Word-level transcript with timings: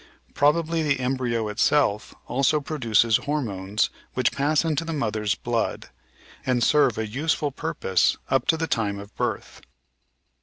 Probably 0.33 0.81
the 0.81 0.99
embryo 0.99 1.47
itself 1.47 2.11
also 2.25 2.59
produces 2.59 3.17
hormones 3.17 3.91
which 4.15 4.31
pass 4.31 4.65
into 4.65 4.83
the 4.83 4.93
mother's 4.93 5.35
blood, 5.35 5.91
and 6.43 6.63
serve 6.63 6.97
a 6.97 7.05
useful 7.05 7.51
purpose 7.51 8.17
up 8.27 8.47
to 8.47 8.57
the 8.57 8.65
time 8.65 8.97
of 8.97 9.15
birth. 9.15 9.61